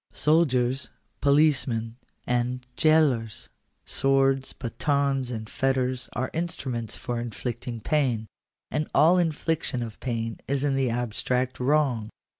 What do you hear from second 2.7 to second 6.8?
gaolers; swords, batons, and fetters, are instru